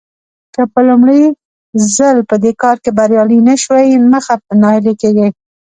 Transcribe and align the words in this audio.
که 0.53 0.61
په 0.73 0.79
لومړي 0.87 1.21
ځل 1.95 2.17
په 2.29 2.35
دې 2.43 2.51
کار 2.61 2.77
کې 2.83 2.91
بريالي 2.97 3.39
نه 3.47 3.55
شوئ 3.63 3.87
مه 4.11 4.19
ناهيلي 4.61 4.93
کېږئ. 5.01 5.29